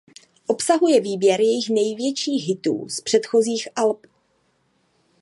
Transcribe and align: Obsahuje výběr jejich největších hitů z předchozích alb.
Obsahuje 0.47 0.99
výběr 1.01 1.41
jejich 1.41 1.69
největších 1.69 2.47
hitů 2.47 2.89
z 2.89 3.01
předchozích 3.01 3.67
alb. 3.75 4.07